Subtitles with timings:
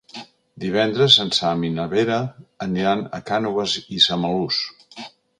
[0.61, 2.17] Divendres en Sam i na Vera
[2.67, 4.59] aniran a Cànoves i Samalús.